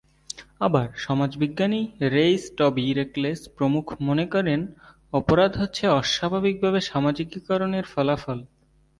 [0.59, 1.81] আবার সমাজবিজ্ঞানী
[2.11, 4.59] Reiss, Toby, Reckless প্রমুখ মনে করেন
[5.13, 8.39] অপরাধ হচ্ছে অস্বাভাবিকভাবে সামাজিকীকরণের ফলাফল।